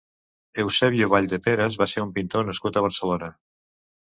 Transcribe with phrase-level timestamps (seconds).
[0.61, 3.31] Eusebio Valldeperas va ser un pintor nascut a Barcelona.